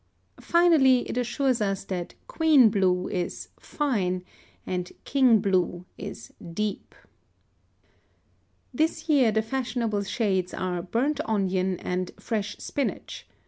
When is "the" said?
9.31-9.43